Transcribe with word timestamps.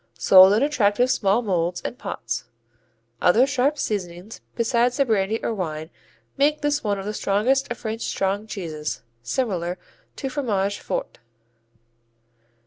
Sold 0.17 0.51
in 0.53 0.63
attractive 0.63 1.11
small 1.11 1.43
molds 1.43 1.79
and 1.83 1.95
pots. 1.95 2.45
Other 3.21 3.45
sharp 3.45 3.77
seasonings 3.77 4.41
besides 4.55 4.97
the 4.97 5.05
brandy 5.05 5.39
or 5.43 5.53
wine 5.53 5.91
make 6.37 6.61
this 6.61 6.83
one 6.83 6.97
of 6.97 7.05
the 7.05 7.13
strongest 7.13 7.69
of 7.69 7.77
French 7.77 8.01
strong 8.01 8.47
cheeses, 8.47 9.03
similar 9.21 9.77
to 10.15 10.27
Fromage 10.27 10.79
Fort. 10.79 11.19